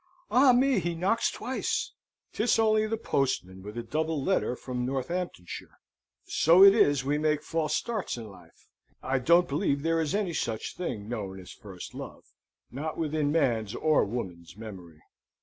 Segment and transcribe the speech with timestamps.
[0.31, 1.91] Ah me, he knocks twice!
[2.33, 5.77] 'Tis only the postman with a double letter from Northamptonshire!
[6.25, 8.67] So it is we make false starts in life.
[9.03, 12.23] I don't believe there is any such thing known as first love
[12.71, 15.03] not within man's or woman's memory.